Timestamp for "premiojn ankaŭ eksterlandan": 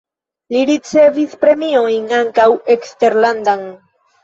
1.43-3.65